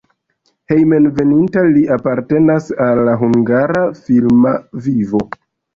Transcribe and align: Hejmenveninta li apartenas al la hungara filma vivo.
Hejmenveninta 0.71 1.65
li 1.77 1.83
apartenas 1.97 2.73
al 2.89 3.05
la 3.11 3.17
hungara 3.27 3.87
filma 4.05 4.59
vivo. 4.89 5.29